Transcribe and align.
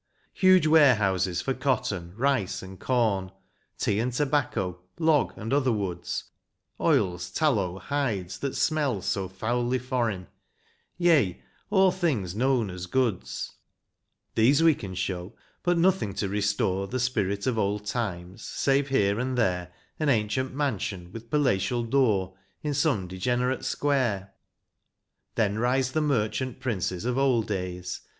Huge 0.33 0.65
warehouses 0.65 1.43
for 1.43 1.53
cotton, 1.53 2.15
rice, 2.17 2.63
and 2.63 2.79
corn, 2.79 3.31
Tea 3.77 3.99
and 3.99 4.11
tobacco, 4.11 4.79
log 4.97 5.31
and 5.37 5.53
other 5.53 5.71
woods, 5.71 6.23
Oils, 6.79 7.29
tallow, 7.29 7.77
hides 7.77 8.39
that 8.39 8.55
smell 8.55 9.03
so 9.03 9.29
foully 9.29 9.77
foreign, 9.77 10.25
Yea, 10.97 11.43
all 11.69 11.91
things 11.91 12.33
known 12.33 12.71
as 12.71 12.87
goods,— 12.87 13.53
These 14.33 14.63
we 14.63 14.73
can 14.73 14.95
show, 14.95 15.35
but 15.61 15.77
nothing 15.77 16.15
to 16.15 16.27
restore 16.27 16.87
The 16.87 16.99
spirit 16.99 17.45
of 17.45 17.59
old 17.59 17.85
times, 17.85 18.43
save 18.43 18.89
here 18.89 19.19
and 19.19 19.37
there 19.37 19.71
An 19.99 20.09
ancient 20.09 20.51
mansion 20.51 21.11
with 21.11 21.29
palatial 21.29 21.83
door. 21.83 22.33
In 22.63 22.73
some 22.73 23.07
degenerate 23.07 23.65
square. 23.65 24.33
Then 25.35 25.59
rise 25.59 25.91
the 25.91 26.01
merchant 26.01 26.59
princes 26.59 27.05
of 27.05 27.19
old 27.19 27.45
days. 27.45 28.01